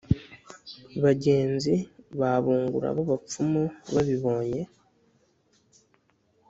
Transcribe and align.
bagenzi 1.03 1.73
ba 2.19 2.31
bungura 2.43 2.87
b'abapfumu 2.95 3.63
babibonye 3.93 4.61